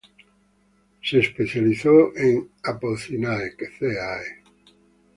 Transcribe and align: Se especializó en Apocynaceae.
Se 1.03 1.19
especializó 1.19 2.17
en 2.17 2.49
Apocynaceae. 2.63 4.41